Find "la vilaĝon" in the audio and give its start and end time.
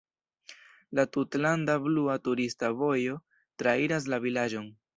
4.15-4.71